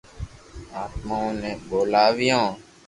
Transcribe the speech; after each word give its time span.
آتمائون 0.83 1.33
ني 1.41 1.51
ٻولاويو 1.67 2.41